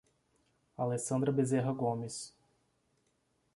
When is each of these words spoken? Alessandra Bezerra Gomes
Alessandra 0.79 1.31
Bezerra 1.31 1.71
Gomes 1.73 2.33